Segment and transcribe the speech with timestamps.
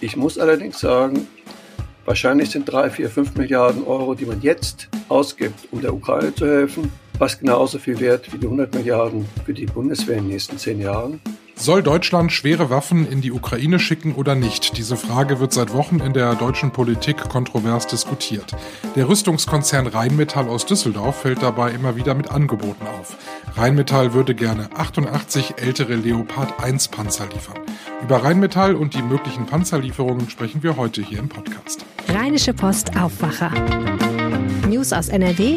[0.00, 1.26] Ich muss allerdings sagen,
[2.04, 6.46] wahrscheinlich sind drei, vier, fünf Milliarden Euro, die man jetzt ausgibt, um der Ukraine zu
[6.46, 10.58] helfen, fast genauso viel wert wie die 100 Milliarden für die Bundeswehr in den nächsten
[10.58, 11.20] zehn Jahren.
[11.58, 14.76] Soll Deutschland schwere Waffen in die Ukraine schicken oder nicht?
[14.76, 18.54] Diese Frage wird seit Wochen in der deutschen Politik kontrovers diskutiert.
[18.94, 23.16] Der Rüstungskonzern Rheinmetall aus Düsseldorf fällt dabei immer wieder mit Angeboten auf.
[23.56, 27.58] Rheinmetall würde gerne 88 ältere Leopard 1 Panzer liefern.
[28.02, 31.86] Über Rheinmetall und die möglichen Panzerlieferungen sprechen wir heute hier im Podcast.
[32.08, 33.50] Rheinische Post Aufwacher.
[34.68, 35.56] News aus NRW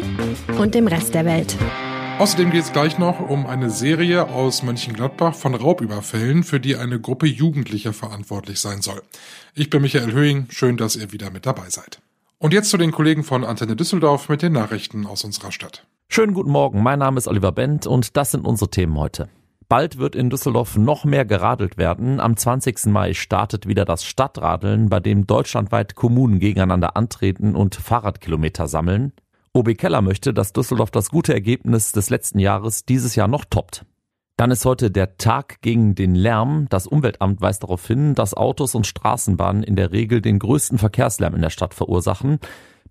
[0.58, 1.56] und dem Rest der Welt.
[2.20, 7.00] Außerdem geht es gleich noch um eine Serie aus Mönchengladbach von Raubüberfällen, für die eine
[7.00, 9.00] Gruppe Jugendlicher verantwortlich sein soll.
[9.54, 12.02] Ich bin Michael Höhing, schön, dass ihr wieder mit dabei seid.
[12.36, 15.86] Und jetzt zu den Kollegen von Antenne Düsseldorf mit den Nachrichten aus unserer Stadt.
[16.10, 19.30] Schönen guten Morgen, mein Name ist Oliver Bent und das sind unsere Themen heute.
[19.70, 22.20] Bald wird in Düsseldorf noch mehr geradelt werden.
[22.20, 22.84] Am 20.
[22.88, 29.14] Mai startet wieder das Stadtradeln, bei dem deutschlandweit Kommunen gegeneinander antreten und Fahrradkilometer sammeln.
[29.52, 33.84] OB Keller möchte, dass Düsseldorf das gute Ergebnis des letzten Jahres dieses Jahr noch toppt.
[34.36, 36.66] Dann ist heute der Tag gegen den Lärm.
[36.70, 41.34] Das Umweltamt weist darauf hin, dass Autos und Straßenbahnen in der Regel den größten Verkehrslärm
[41.34, 42.38] in der Stadt verursachen.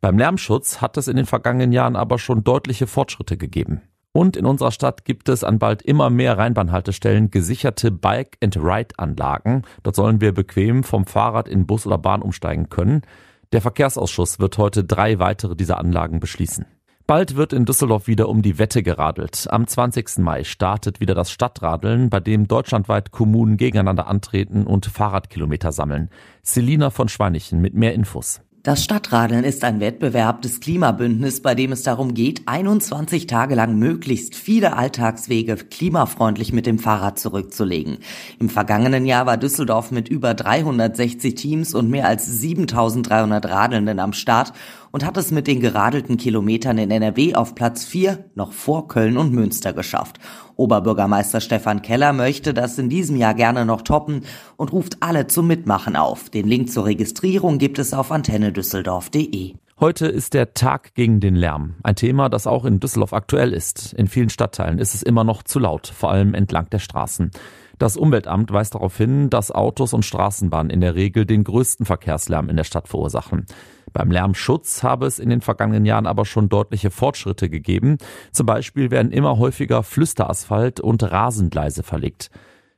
[0.02, 3.82] Beim Lärmschutz hat es in den vergangenen Jahren aber schon deutliche Fortschritte gegeben.
[4.12, 9.64] Und in unserer Stadt gibt es an bald immer mehr Rheinbahnhaltestellen gesicherte Bike-and-Ride-Anlagen.
[9.84, 13.04] Dort sollen wir bequem vom Fahrrad in Bus oder Bahn umsteigen können.
[13.52, 16.66] Der Verkehrsausschuss wird heute drei weitere dieser Anlagen beschließen.
[17.08, 19.48] Bald wird in Düsseldorf wieder um die Wette geradelt.
[19.50, 20.20] Am 20.
[20.20, 26.12] Mai startet wieder das Stadtradeln, bei dem deutschlandweit Kommunen gegeneinander antreten und Fahrradkilometer sammeln.
[26.44, 28.42] Selina von Schweinichen mit mehr Infos.
[28.70, 33.80] Das Stadtradeln ist ein Wettbewerb des Klimabündnis, bei dem es darum geht, 21 Tage lang
[33.80, 37.98] möglichst viele Alltagswege klimafreundlich mit dem Fahrrad zurückzulegen.
[38.40, 44.14] Im vergangenen Jahr war Düsseldorf mit über 360 Teams und mehr als 7300 Radelnden am
[44.14, 44.54] Start
[44.92, 49.18] und hat es mit den geradelten Kilometern in NRW auf Platz 4 noch vor Köln
[49.18, 50.20] und Münster geschafft.
[50.56, 54.24] Oberbürgermeister Stefan Keller möchte das in diesem Jahr gerne noch toppen
[54.58, 56.30] und ruft alle zum Mitmachen auf.
[56.30, 59.56] Den Link zur Registrierung gibt es auf antennedüsseldorf.de.
[59.80, 61.76] Heute ist der Tag gegen den Lärm.
[61.84, 63.94] Ein Thema, das auch in Düsseldorf aktuell ist.
[63.94, 67.32] In vielen Stadtteilen ist es immer noch zu laut, vor allem entlang der Straßen.
[67.80, 72.50] Das Umweltamt weist darauf hin, dass Autos und Straßenbahnen in der Regel den größten Verkehrslärm
[72.50, 73.46] in der Stadt verursachen.
[73.94, 77.98] Beim Lärmschutz habe es in den vergangenen Jahren aber schon deutliche Fortschritte gegeben.
[78.34, 82.30] Zum Beispiel werden immer häufiger Flüsterasphalt und Rasengleise verlegt.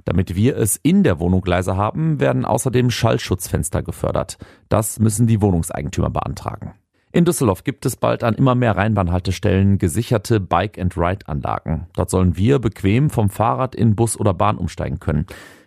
[0.06, 4.38] Damit wir es in der Wohnung leiser haben, werden außerdem Schallschutzfenster gefördert.
[4.70, 6.74] Das müssen die Wohnungseigentümer beantragen.
[7.14, 11.88] In Düsseldorf gibt es bald an immer mehr Rheinbahnhaltestellen gesicherte Bike-and-Ride-Anlagen.
[11.94, 15.26] Dort sollen wir bequem vom Fahrrad in Bus oder Bahn umsteigen können.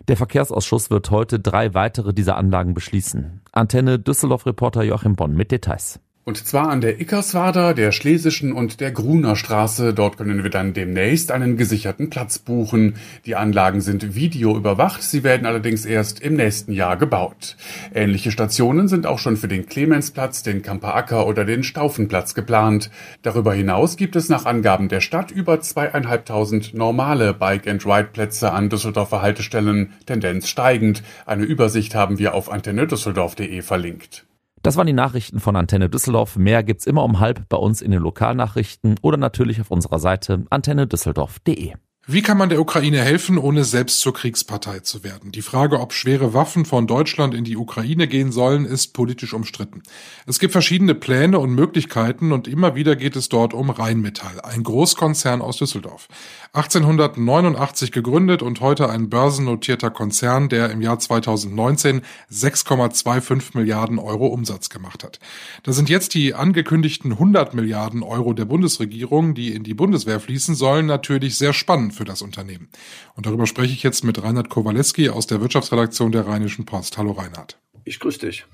[0.08, 3.42] Der Verkehrsausschuss wird heute drei weitere dieser Anlagen beschließen.
[3.52, 6.00] Antenne Düsseldorf-Reporter Joachim Bonn mit Details.
[6.26, 9.92] Und zwar an der Ickerswader, der Schlesischen und der Gruner Straße.
[9.92, 12.94] Dort können wir dann demnächst einen gesicherten Platz buchen.
[13.26, 17.58] Die Anlagen sind videoüberwacht, sie werden allerdings erst im nächsten Jahr gebaut.
[17.94, 22.90] Ähnliche Stationen sind auch schon für den Clemensplatz, den Kamperacker oder den Staufenplatz geplant.
[23.20, 29.92] Darüber hinaus gibt es nach Angaben der Stadt über zweieinhalbtausend normale Bike-and-Ride-Plätze an Düsseldorfer Haltestellen,
[30.06, 31.02] Tendenz steigend.
[31.26, 34.24] Eine Übersicht haben wir auf antennedüsseldorf.de verlinkt.
[34.64, 36.36] Das waren die Nachrichten von Antenne Düsseldorf.
[36.36, 40.46] Mehr gibt's immer um halb bei uns in den Lokalnachrichten oder natürlich auf unserer Seite
[40.48, 41.74] antennedüsseldorf.de.
[42.06, 45.32] Wie kann man der Ukraine helfen, ohne selbst zur Kriegspartei zu werden?
[45.32, 49.82] Die Frage, ob schwere Waffen von Deutschland in die Ukraine gehen sollen, ist politisch umstritten.
[50.26, 54.62] Es gibt verschiedene Pläne und Möglichkeiten und immer wieder geht es dort um Rheinmetall, ein
[54.64, 56.08] Großkonzern aus Düsseldorf.
[56.52, 64.68] 1889 gegründet und heute ein börsennotierter Konzern, der im Jahr 2019 6,25 Milliarden Euro Umsatz
[64.68, 65.20] gemacht hat.
[65.62, 70.54] Da sind jetzt die angekündigten 100 Milliarden Euro der Bundesregierung, die in die Bundeswehr fließen
[70.54, 72.68] sollen, natürlich sehr spannend für das Unternehmen.
[73.14, 76.98] Und darüber spreche ich jetzt mit Reinhard Kowaleski aus der Wirtschaftsredaktion der Rheinischen Post.
[76.98, 77.58] Hallo Reinhard.
[77.84, 78.44] Ich grüße dich.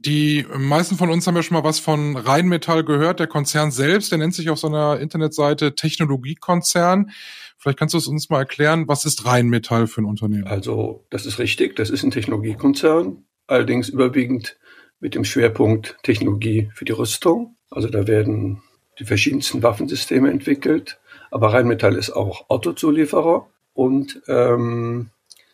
[0.00, 3.18] Die meisten von uns haben ja schon mal was von Rheinmetall gehört.
[3.18, 7.10] Der Konzern selbst, der nennt sich auf seiner Internetseite Technologiekonzern.
[7.58, 10.46] Vielleicht kannst du es uns mal erklären, was ist Rheinmetall für ein Unternehmen?
[10.46, 11.74] Also, das ist richtig.
[11.74, 14.56] Das ist ein Technologiekonzern, allerdings überwiegend
[15.00, 17.56] mit dem Schwerpunkt Technologie für die Rüstung.
[17.70, 18.62] Also da werden
[18.98, 20.98] die verschiedensten Waffensysteme entwickelt.
[21.30, 25.10] Aber Rheinmetall ist auch Autozulieferer und ähm,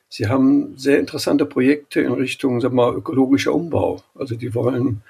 [0.08, 4.02] sie haben sehr interessante Projekte in Richtung, sag mal, ökologischer Umbau.
[4.14, 5.02] Also die wollen,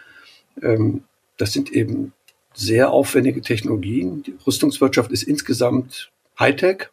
[0.63, 1.05] ähm,
[1.37, 2.13] das sind eben
[2.55, 4.23] sehr aufwendige Technologien.
[4.23, 6.89] Die Rüstungswirtschaft ist insgesamt Hightech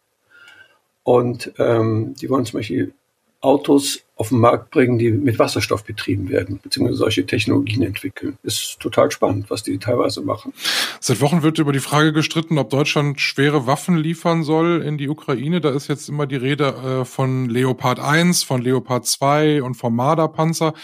[1.04, 2.94] und ähm, die wollen zum Beispiel
[3.40, 8.38] Autos auf den Markt bringen, die mit Wasserstoff betrieben werden, beziehungsweise solche Technologien entwickeln.
[8.44, 10.54] Ist total spannend, was die teilweise machen.
[11.00, 15.10] Seit Wochen wird über die Frage gestritten, ob Deutschland schwere Waffen liefern soll in die
[15.10, 15.60] Ukraine.
[15.60, 19.96] Da ist jetzt immer die Rede äh, von Leopard 1, von Leopard 2 und vom
[19.96, 20.76] Marder-Panzer.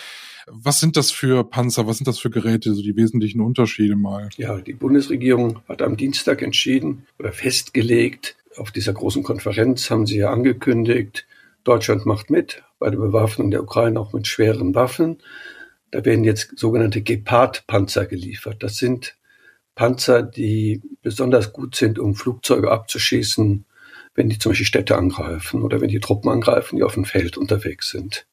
[0.48, 1.86] Was sind das für Panzer?
[1.86, 2.74] Was sind das für Geräte?
[2.74, 4.30] So die wesentlichen Unterschiede mal.
[4.38, 10.18] Ja, die Bundesregierung hat am Dienstag entschieden oder festgelegt, auf dieser großen Konferenz haben sie
[10.18, 11.28] ja angekündigt,
[11.68, 15.22] Deutschland macht mit, bei der Bewaffnung der Ukraine auch mit schweren Waffen.
[15.92, 18.64] Da werden jetzt sogenannte Gepard-Panzer geliefert.
[18.64, 19.16] Das sind
[19.76, 23.66] Panzer, die besonders gut sind, um Flugzeuge abzuschießen,
[24.16, 27.38] wenn die zum Beispiel Städte angreifen oder wenn die Truppen angreifen, die auf dem Feld
[27.38, 28.26] unterwegs sind.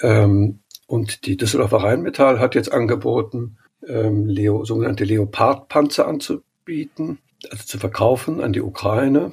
[0.00, 3.56] Ähm, und die Düsseldorfer Rheinmetall hat jetzt angeboten,
[3.86, 7.18] ähm, Leo, sogenannte Leopard-Panzer anzubieten,
[7.50, 9.32] also zu verkaufen an die Ukraine.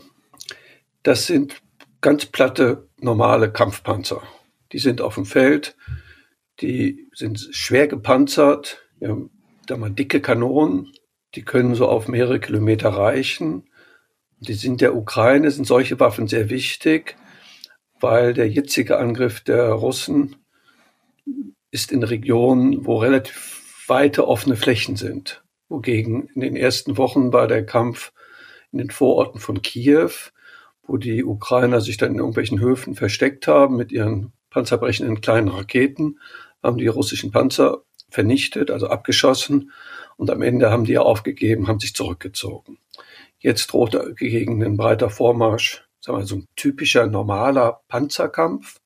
[1.04, 1.62] Das sind
[2.02, 4.24] ganz platte, normale Kampfpanzer.
[4.72, 5.76] Die sind auf dem Feld,
[6.60, 9.32] die sind schwer gepanzert, die haben
[9.68, 10.92] da mal dicke Kanonen,
[11.36, 13.70] die können so auf mehrere Kilometer reichen.
[14.40, 17.16] Die sind der Ukraine, sind solche Waffen sehr wichtig,
[18.00, 20.36] weil der jetzige Angriff der Russen
[21.70, 25.44] ist in Regionen, wo relativ weite offene Flächen sind.
[25.70, 28.12] Wogegen in den ersten Wochen war der Kampf
[28.72, 30.12] in den Vororten von Kiew
[30.92, 36.20] wo die Ukrainer sich dann in irgendwelchen Höfen versteckt haben mit ihren panzerbrechenden kleinen Raketen,
[36.62, 39.72] haben die russischen Panzer vernichtet, also abgeschossen
[40.18, 42.78] und am Ende haben die aufgegeben, haben sich zurückgezogen.
[43.40, 48.82] Jetzt droht gegen ein breiter Vormarsch, sagen wir so ein typischer normaler Panzerkampf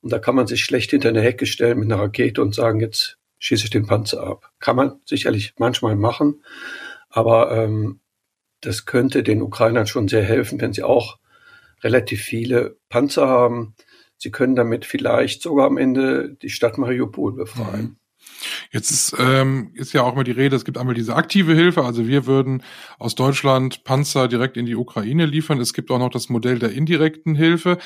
[0.00, 2.78] und da kann man sich schlecht hinter eine Hecke stellen mit einer Rakete und sagen,
[2.78, 4.52] jetzt schieße ich den Panzer ab.
[4.60, 6.44] Kann man sicherlich manchmal machen,
[7.08, 7.98] aber ähm,
[8.60, 11.18] das könnte den Ukrainern schon sehr helfen, wenn sie auch
[11.82, 13.74] relativ viele Panzer haben.
[14.16, 17.82] Sie können damit vielleicht sogar am Ende die Stadt Mariupol befreien.
[17.82, 17.96] Mhm.
[18.72, 21.84] Jetzt ist, ähm, ist ja auch mal die Rede, es gibt einmal diese aktive Hilfe,
[21.84, 22.62] also wir würden
[22.98, 25.60] aus Deutschland Panzer direkt in die Ukraine liefern.
[25.60, 27.76] Es gibt auch noch das Modell der indirekten Hilfe.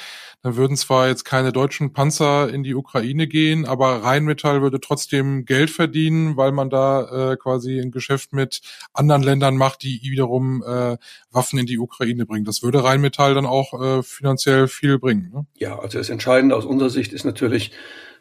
[0.43, 5.45] Dann würden zwar jetzt keine deutschen Panzer in die Ukraine gehen, aber Rheinmetall würde trotzdem
[5.45, 8.61] Geld verdienen, weil man da äh, quasi ein Geschäft mit
[8.93, 10.99] anderen Ländern macht, die wiederum äh,
[11.33, 12.45] Waffen in die Ukraine bringen.
[12.45, 15.33] Das würde Rheinmetall dann auch äh, finanziell viel bringen.
[15.35, 15.47] Ne?
[15.57, 17.73] Ja, also das Entscheidende aus unserer Sicht ist natürlich,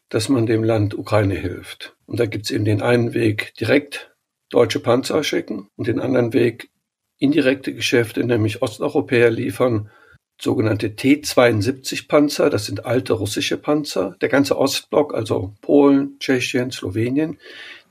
[0.09, 1.95] dass man dem Land Ukraine hilft.
[2.05, 4.15] Und da gibt es eben den einen Weg, direkt
[4.49, 6.69] deutsche Panzer schicken und den anderen Weg,
[7.17, 9.89] indirekte Geschäfte, nämlich Osteuropäer liefern,
[10.39, 14.15] sogenannte T-72 Panzer, das sind alte russische Panzer.
[14.21, 17.39] Der ganze Ostblock, also Polen, Tschechien, Slowenien,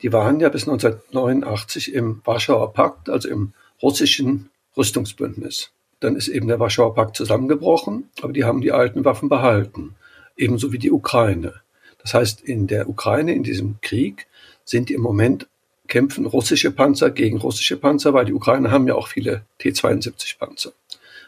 [0.02, 5.70] die waren ja bis 1989 im Warschauer Pakt, also im russischen Rüstungsbündnis.
[6.00, 9.94] Dann ist eben der Warschauer Pakt zusammengebrochen, aber die haben die alten Waffen behalten,
[10.36, 11.63] ebenso wie die Ukraine.
[12.04, 14.26] Das heißt, in der Ukraine, in diesem Krieg,
[14.64, 15.48] sind im Moment
[15.88, 20.72] kämpfen russische Panzer gegen russische Panzer, weil die Ukraine haben ja auch viele T-72 Panzer.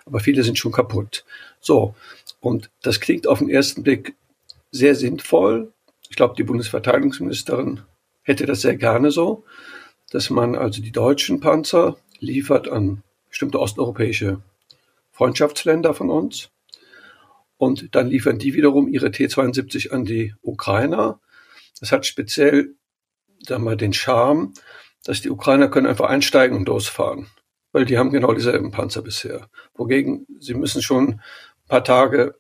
[0.05, 1.25] Aber viele sind schon kaputt.
[1.61, 1.94] So.
[2.40, 4.14] Und das klingt auf den ersten Blick
[4.70, 5.73] sehr sinnvoll.
[6.11, 7.81] Ich glaube, die Bundesverteidigungsministerin
[8.22, 9.44] hätte das sehr gerne so,
[10.11, 14.43] dass man also die deutschen Panzer liefert an bestimmte osteuropäische
[15.12, 16.50] Freundschaftsländer von uns
[17.58, 21.20] und dann liefern die wiederum ihre T-72 an die Ukrainer.
[21.81, 22.75] Das hat speziell,
[23.41, 24.53] sagen wir, den Charme,
[25.05, 27.29] dass die Ukrainer können einfach einsteigen und losfahren,
[27.72, 29.48] weil die haben genau dieselben Panzer bisher.
[29.75, 31.20] Wogegen sie müssen schon ein
[31.69, 32.34] paar Tage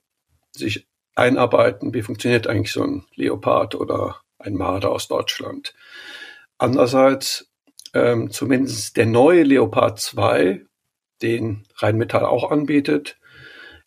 [0.52, 5.74] sich einarbeiten, wie funktioniert eigentlich so ein Leopard oder ein Marder aus Deutschland.
[6.58, 7.50] Andererseits,
[7.94, 10.64] ähm, zumindest der neue Leopard 2,
[11.22, 13.18] den Rheinmetall auch anbietet,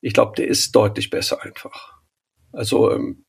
[0.02, 1.94] ich glaube, der ist deutlich besser einfach.
[2.52, 3.26] Also ähm,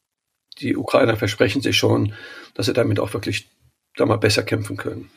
[0.58, 2.14] die Ukrainer versprechen sich schon,
[2.54, 3.48] dass sie damit auch wirklich
[3.96, 5.10] da mal besser kämpfen können.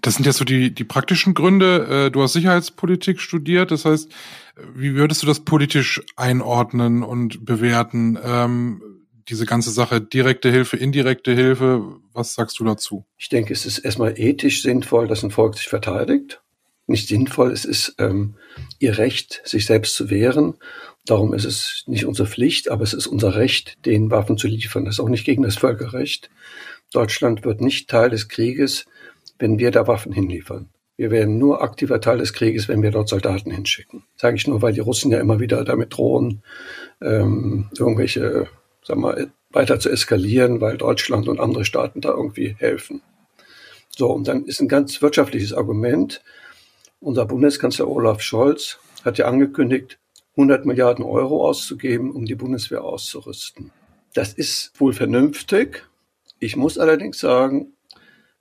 [0.00, 2.06] Das sind jetzt so die, die praktischen Gründe.
[2.06, 4.10] Äh, du hast Sicherheitspolitik studiert, das heißt,
[4.74, 8.18] wie würdest du das politisch einordnen und bewerten?
[8.22, 8.82] Ähm,
[9.28, 13.04] diese ganze Sache, direkte Hilfe, indirekte Hilfe, was sagst du dazu?
[13.18, 16.40] Ich denke, es ist erstmal ethisch sinnvoll, dass ein Volk sich verteidigt.
[16.88, 18.34] Nicht sinnvoll, es ist ähm,
[18.78, 20.54] ihr Recht, sich selbst zu wehren.
[21.04, 24.86] Darum ist es nicht unsere Pflicht, aber es ist unser Recht, den Waffen zu liefern.
[24.86, 26.30] Das ist auch nicht gegen das Völkerrecht.
[26.90, 28.86] Deutschland wird nicht Teil des Krieges,
[29.38, 30.70] wenn wir da Waffen hinliefern.
[30.96, 34.04] Wir werden nur aktiver Teil des Krieges, wenn wir dort Soldaten hinschicken.
[34.16, 36.42] Sage ich nur, weil die Russen ja immer wieder damit drohen,
[37.02, 38.48] ähm, irgendwelche,
[38.82, 43.02] sag mal, weiter zu eskalieren, weil Deutschland und andere Staaten da irgendwie helfen.
[43.90, 46.22] So, und dann ist ein ganz wirtschaftliches Argument.
[47.00, 50.00] Unser Bundeskanzler Olaf Scholz hat ja angekündigt,
[50.32, 53.70] 100 Milliarden Euro auszugeben, um die Bundeswehr auszurüsten.
[54.14, 55.84] Das ist wohl vernünftig.
[56.40, 57.72] Ich muss allerdings sagen,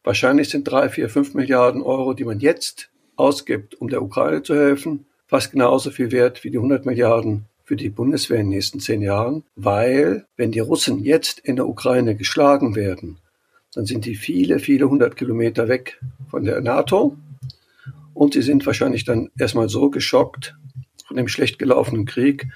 [0.03, 4.55] wahrscheinlich sind drei, vier, fünf Milliarden Euro, die man jetzt ausgibt, um der Ukraine zu
[4.55, 8.79] helfen, fast genauso viel wert wie die 100 Milliarden für die Bundeswehr in den nächsten
[8.79, 13.17] zehn Jahren, weil wenn die Russen jetzt in der Ukraine geschlagen werden,
[13.73, 15.99] dann sind die viele, viele hundert Kilometer weg
[16.31, 17.17] von der NATO
[18.17, 20.55] und sie sind wahrscheinlich dann erstmal so geschockt,
[21.05, 22.47] von dem schlecht gelaufenen Krieg,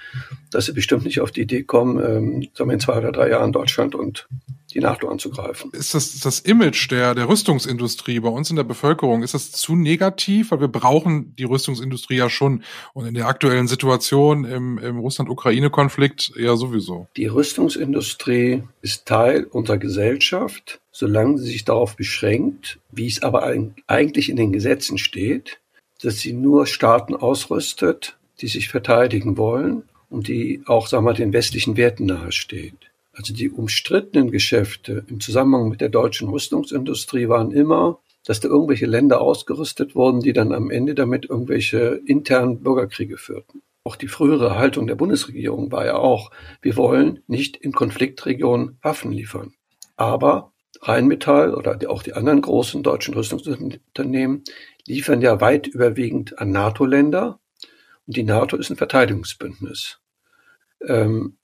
[0.51, 3.29] dass sie bestimmt nicht auf die Idee kommen, ähm, sagen wir in zwei oder drei
[3.29, 4.27] Jahren Deutschland und
[4.73, 5.71] die NATO anzugreifen.
[5.73, 9.75] Ist das das Image der, der Rüstungsindustrie bei uns in der Bevölkerung, ist das zu
[9.75, 10.51] negativ?
[10.51, 12.63] Weil wir brauchen die Rüstungsindustrie ja schon
[12.93, 17.07] und in der aktuellen Situation im, im Russland-Ukraine-Konflikt ja sowieso.
[17.17, 23.51] Die Rüstungsindustrie ist Teil unserer Gesellschaft, solange sie sich darauf beschränkt, wie es aber
[23.87, 25.59] eigentlich in den Gesetzen steht,
[26.01, 31.33] dass sie nur Staaten ausrüstet, die sich verteidigen wollen und die auch, sagen wir, den
[31.33, 32.90] westlichen Werten nahesteht.
[33.13, 38.85] Also die umstrittenen Geschäfte im Zusammenhang mit der deutschen Rüstungsindustrie waren immer, dass da irgendwelche
[38.85, 43.61] Länder ausgerüstet wurden, die dann am Ende damit irgendwelche internen Bürgerkriege führten.
[43.83, 49.11] Auch die frühere Haltung der Bundesregierung war ja auch, wir wollen nicht in Konfliktregionen Waffen
[49.11, 49.53] liefern.
[49.95, 54.43] Aber Rheinmetall oder auch die anderen großen deutschen Rüstungsunternehmen
[54.85, 57.39] liefern ja weit überwiegend an NATO-Länder
[58.07, 59.99] und die NATO ist ein Verteidigungsbündnis.
[60.87, 61.37] Ähm,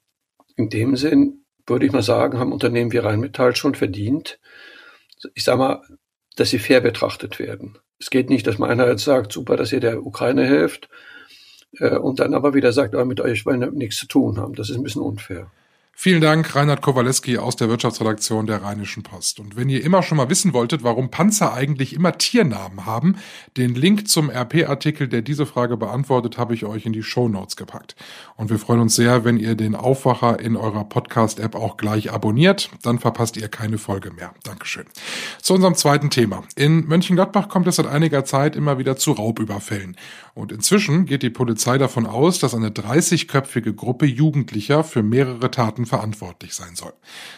[0.56, 4.38] in dem Sinn würde ich mal sagen, haben Unternehmen wie Rheinmetall schon verdient,
[5.34, 5.82] ich sage mal,
[6.36, 7.78] dass sie fair betrachtet werden.
[7.98, 10.88] Es geht nicht, dass man einerseits sagt, super, dass ihr der Ukraine helft,
[11.78, 14.54] äh, und dann aber wieder sagt, aber mit euch wollen wir nichts zu tun haben.
[14.54, 15.50] Das ist ein bisschen unfair.
[16.00, 19.40] Vielen Dank, Reinhard Kowaleski aus der Wirtschaftsredaktion der Rheinischen Post.
[19.40, 23.16] Und wenn ihr immer schon mal wissen wolltet, warum Panzer eigentlich immer Tiernamen haben,
[23.56, 27.56] den Link zum RP-Artikel, der diese Frage beantwortet, habe ich euch in die Show Notes
[27.56, 27.96] gepackt.
[28.36, 32.70] Und wir freuen uns sehr, wenn ihr den Aufwacher in eurer Podcast-App auch gleich abonniert.
[32.82, 34.32] Dann verpasst ihr keine Folge mehr.
[34.44, 34.84] Dankeschön.
[35.42, 36.44] Zu unserem zweiten Thema.
[36.54, 39.96] In Mönchengladbach kommt es seit einiger Zeit immer wieder zu Raubüberfällen.
[40.38, 45.84] Und inzwischen geht die Polizei davon aus, dass eine 30-köpfige Gruppe Jugendlicher für mehrere Taten
[45.84, 46.92] verantwortlich sein soll.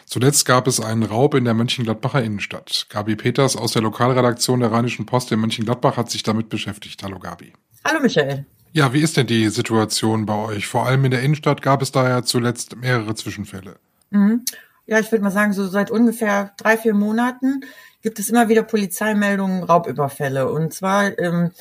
[0.05, 2.89] Zuletzt gab es einen Raub in der Mönchengladbacher Innenstadt.
[2.91, 7.03] Gabi Peters aus der Lokalredaktion der Rheinischen Post in Mönchengladbach hat sich damit beschäftigt.
[7.03, 7.55] Hallo Gabi.
[7.87, 8.45] Hallo Michael.
[8.73, 10.67] Ja, wie ist denn die Situation bei euch?
[10.67, 13.77] Vor allem in der Innenstadt gab es da ja zuletzt mehrere Zwischenfälle.
[14.11, 14.45] Mhm.
[14.85, 17.63] Ja, ich würde mal sagen, so seit ungefähr drei, vier Monaten
[18.03, 20.53] gibt es immer wieder Polizeimeldungen, Raubüberfälle.
[20.53, 21.53] Und zwar, ähm,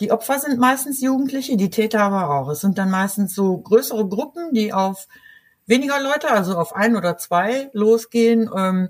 [0.00, 2.48] die Opfer sind meistens Jugendliche, die Täter aber auch.
[2.48, 5.06] Es sind dann meistens so größere Gruppen, die auf
[5.66, 8.88] weniger Leute, also auf ein oder zwei losgehen, ähm,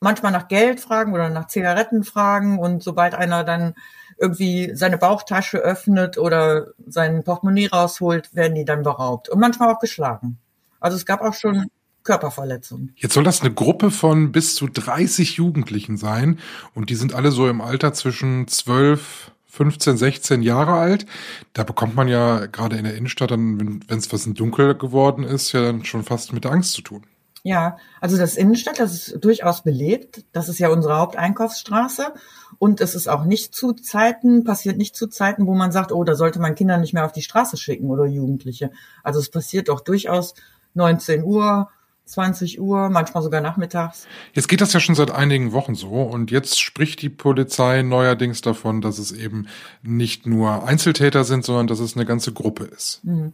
[0.00, 3.74] manchmal nach Geld fragen oder nach Zigaretten fragen und sobald einer dann
[4.18, 9.78] irgendwie seine Bauchtasche öffnet oder sein Portemonnaie rausholt, werden die dann beraubt und manchmal auch
[9.78, 10.38] geschlagen.
[10.78, 11.66] Also es gab auch schon
[12.02, 12.94] Körperverletzungen.
[12.96, 16.38] Jetzt soll das eine Gruppe von bis zu 30 Jugendlichen sein
[16.74, 21.06] und die sind alle so im Alter zwischen 12 15, 16 Jahre alt.
[21.52, 25.52] Da bekommt man ja gerade in der Innenstadt dann, wenn es was dunkel geworden ist,
[25.52, 27.04] ja dann schon fast mit Angst zu tun.
[27.42, 30.24] Ja, also das Innenstadt, das ist durchaus belebt.
[30.32, 32.12] Das ist ja unsere Haupteinkaufsstraße.
[32.58, 36.04] Und es ist auch nicht zu Zeiten, passiert nicht zu Zeiten, wo man sagt, oh,
[36.04, 38.70] da sollte man Kinder nicht mehr auf die Straße schicken oder Jugendliche.
[39.02, 40.34] Also es passiert auch durchaus
[40.74, 41.70] 19 Uhr,
[42.10, 44.06] 20 Uhr, manchmal sogar nachmittags.
[44.32, 48.40] Jetzt geht das ja schon seit einigen Wochen so und jetzt spricht die Polizei neuerdings
[48.40, 49.46] davon, dass es eben
[49.82, 53.04] nicht nur Einzeltäter sind, sondern dass es eine ganze Gruppe ist.
[53.04, 53.32] Mhm.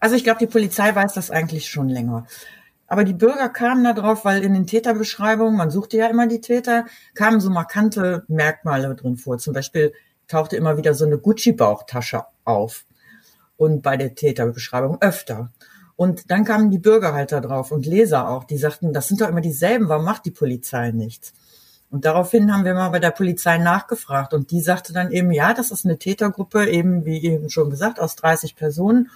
[0.00, 2.26] Also ich glaube, die Polizei weiß das eigentlich schon länger.
[2.88, 6.40] Aber die Bürger kamen da drauf, weil in den Täterbeschreibungen, man suchte ja immer die
[6.40, 9.36] Täter, kamen so markante Merkmale drin vor.
[9.38, 9.92] Zum Beispiel
[10.26, 12.86] tauchte immer wieder so eine Gucci-Bauchtasche auf.
[13.56, 15.50] Und bei der Täterbeschreibung öfter.
[15.98, 19.20] Und dann kamen die Bürger halt da drauf und Leser auch, die sagten, das sind
[19.20, 21.32] doch immer dieselben, warum macht die Polizei nichts?
[21.90, 25.54] Und daraufhin haben wir mal bei der Polizei nachgefragt und die sagte dann eben, ja,
[25.54, 29.10] das ist eine Tätergruppe, eben wie eben schon gesagt, aus 30 Personen,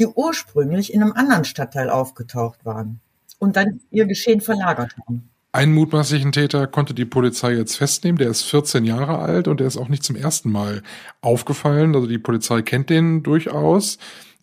[0.00, 2.98] die ursprünglich in einem anderen Stadtteil aufgetaucht waren
[3.38, 5.30] und dann ihr Geschehen verlagert haben.
[5.52, 8.18] Einen mutmaßlichen Täter konnte die Polizei jetzt festnehmen.
[8.18, 10.82] Der ist 14 Jahre alt und der ist auch nicht zum ersten Mal
[11.20, 11.94] aufgefallen.
[11.94, 13.98] Also die Polizei kennt den durchaus.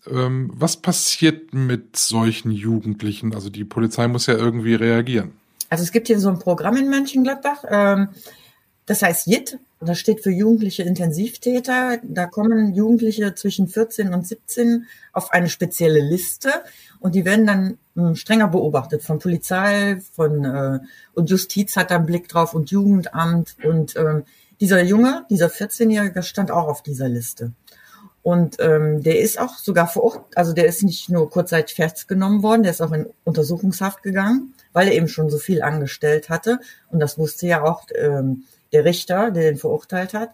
[0.09, 3.33] Ähm, was passiert mit solchen Jugendlichen?
[3.33, 5.31] Also die Polizei muss ja irgendwie reagieren.
[5.69, 8.09] Also es gibt hier so ein Programm in Mönchengladbach, ähm,
[8.85, 11.99] das heißt JIT, das steht für Jugendliche Intensivtäter.
[12.03, 16.51] Da kommen Jugendliche zwischen 14 und 17 auf eine spezielle Liste
[16.99, 20.79] und die werden dann ähm, strenger beobachtet von Polizei, von äh,
[21.13, 24.21] und Justiz hat da einen Blick drauf und Jugendamt und äh,
[24.59, 27.51] dieser Junge, dieser 14-Jährige stand auch auf dieser Liste.
[28.23, 32.63] Und ähm, der ist auch sogar Ort, also der ist nicht nur kurzzeitig festgenommen worden,
[32.63, 36.59] der ist auch in Untersuchungshaft gegangen, weil er eben schon so viel angestellt hatte.
[36.89, 40.29] Und das wusste ja auch ähm, der Richter, der den verurteilt hat.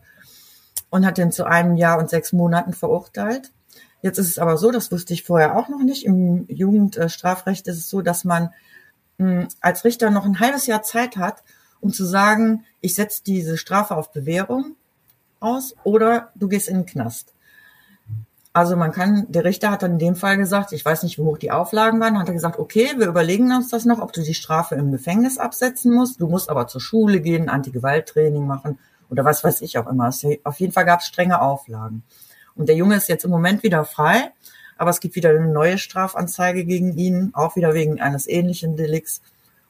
[0.92, 3.52] Und hat den zu einem Jahr und sechs Monaten verurteilt.
[4.02, 6.06] Jetzt ist es aber so, das wusste ich vorher auch noch nicht.
[6.06, 8.54] Im Jugendstrafrecht ist es so, dass man
[9.18, 11.44] mh, hm, als Richter noch ein halbes Jahr Zeit hat,
[11.82, 14.76] um zu sagen, ich setze diese Strafe auf Bewährung
[15.40, 17.34] aus oder du gehst in den Knast.
[18.60, 21.22] Also man kann, der Richter hat dann in dem Fall gesagt, ich weiß nicht, wie
[21.22, 24.22] hoch die Auflagen waren, hat er gesagt, okay, wir überlegen uns das noch, ob du
[24.22, 26.20] die Strafe im Gefängnis absetzen musst.
[26.20, 28.78] Du musst aber zur Schule gehen, Anti-Gewalt-Training machen
[29.10, 30.12] oder was weiß ich auch immer.
[30.44, 32.04] Auf jeden Fall gab es strenge Auflagen.
[32.54, 34.34] Und der Junge ist jetzt im Moment wieder frei,
[34.78, 39.22] aber es gibt wieder eine neue Strafanzeige gegen ihn, auch wieder wegen eines ähnlichen Delikts.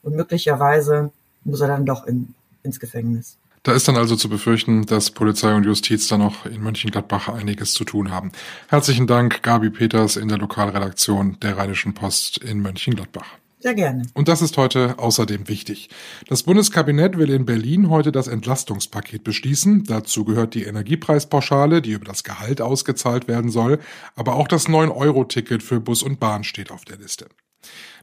[0.02, 1.12] Und möglicherweise
[1.44, 3.38] muss er dann doch in, ins Gefängnis.
[3.62, 7.74] Da ist dann also zu befürchten, dass Polizei und Justiz da noch in Mönchengladbach einiges
[7.74, 8.32] zu tun haben.
[8.68, 13.26] Herzlichen Dank, Gabi Peters in der Lokalredaktion der Rheinischen Post in Mönchengladbach.
[13.58, 14.04] Sehr gerne.
[14.14, 15.90] Und das ist heute außerdem wichtig.
[16.26, 19.84] Das Bundeskabinett will in Berlin heute das Entlastungspaket beschließen.
[19.84, 23.78] Dazu gehört die Energiepreispauschale, die über das Gehalt ausgezahlt werden soll.
[24.16, 27.28] Aber auch das 9-Euro-Ticket für Bus und Bahn steht auf der Liste.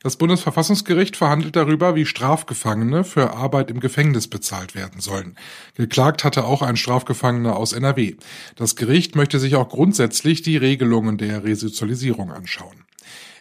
[0.03, 5.35] Das Bundesverfassungsgericht verhandelt darüber, wie Strafgefangene für Arbeit im Gefängnis bezahlt werden sollen.
[5.75, 8.15] Geklagt hatte auch ein Strafgefangener aus NRW.
[8.55, 12.85] Das Gericht möchte sich auch grundsätzlich die Regelungen der Resozialisierung anschauen.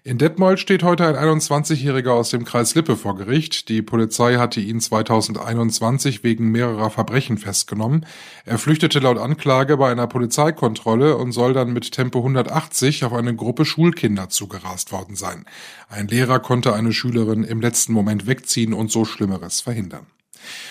[0.06, 3.68] In Detmold steht heute ein 21-Jähriger aus dem Kreis Lippe vor Gericht.
[3.68, 8.06] Die Polizei hatte ihn 2021 wegen mehrerer Verbrechen festgenommen.
[8.44, 13.34] Er flüchtete laut Anklage bei einer Polizeikontrolle und soll dann mit Tempo 180 auf eine
[13.34, 15.44] Gruppe Schulkinder zugerast worden sein.
[15.88, 20.06] Ein Lehrer konnte eine Schülerin im letzten Moment wegziehen und so Schlimmeres verhindern.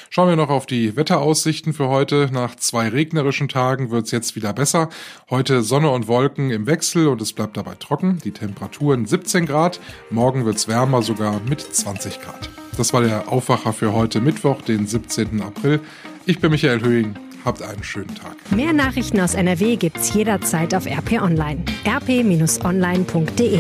[0.10, 2.30] Schauen wir noch auf die Wetteraussichten für heute.
[2.32, 4.90] Nach zwei regnerischen Tagen wird es jetzt wieder besser.
[5.30, 8.20] Heute Sonne und Wolken im Wechsel und es bleibt dabei trocken.
[8.24, 9.80] Die Temperaturen 17 Grad.
[10.10, 12.50] Morgen wird es wärmer, sogar mit 20 Grad.
[12.78, 15.42] Das war der Aufwacher für heute Mittwoch, den 17.
[15.42, 15.80] April.
[16.26, 17.16] Ich bin Michael Höhing.
[17.46, 18.36] Habt einen schönen Tag.
[18.52, 21.64] Mehr Nachrichten aus NRW gibt's jederzeit auf RP Online.
[21.86, 23.60] rp-online.de